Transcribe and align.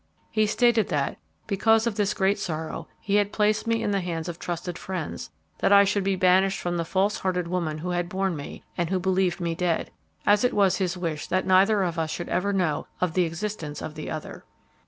He 0.31 0.47
stated 0.47 0.87
that, 0.87 1.19
because 1.45 1.85
of 1.85 1.93
this 1.93 2.15
great 2.15 2.39
sorrow, 2.39 2.87
he 2.99 3.17
had 3.17 3.31
placed 3.31 3.67
me 3.67 3.83
in 3.83 3.91
the 3.91 4.01
hands 4.01 4.27
of 4.27 4.39
trusted 4.39 4.75
friends 4.79 5.29
that 5.59 5.71
I 5.71 5.83
should 5.83 6.03
be 6.03 6.15
banished 6.15 6.59
from 6.59 6.77
the 6.77 6.85
false 6.85 7.19
hearted 7.19 7.47
woman 7.47 7.77
who 7.77 7.91
had 7.91 8.09
borne 8.09 8.35
me 8.35 8.63
and 8.75 8.89
who 8.89 8.99
believed 8.99 9.39
me 9.39 9.53
dead, 9.53 9.91
as 10.25 10.43
it 10.43 10.53
was 10.55 10.77
his 10.77 10.97
wish 10.97 11.27
that 11.27 11.45
neither 11.45 11.83
of 11.83 11.99
us 11.99 12.09
should 12.09 12.29
ever 12.29 12.51
know 12.51 12.87
of 12.99 13.13
the 13.13 13.25
existence 13.25 13.79
of 13.79 13.93
the 13.93 14.09
other." 14.09 14.43